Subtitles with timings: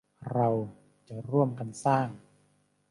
[0.33, 0.49] เรา
[1.09, 2.07] จะร่วมกันสร้าง